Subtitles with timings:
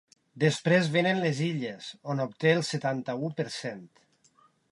[0.43, 3.87] Després vénen les Illes, on obté el setanta-u per cent.